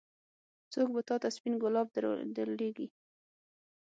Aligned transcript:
څوک 0.73 0.87
به 0.95 1.01
تا 1.09 1.15
ته 1.21 1.27
سپين 1.35 1.53
ګلاب 1.63 1.87
درلېږي. 2.35 2.87